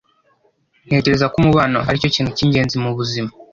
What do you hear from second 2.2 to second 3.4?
cyingenzi mubuzima.